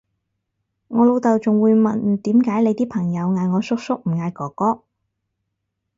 [0.87, 4.81] 我老豆仲會問點解你啲朋友嗌我叔叔唔嗌哥哥？